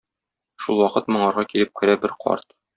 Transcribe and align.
Шулвакыт 0.65 1.13
моңарга 1.17 1.45
килеп 1.53 1.77
керә 1.81 2.01
бер 2.07 2.19
карт. 2.27 2.53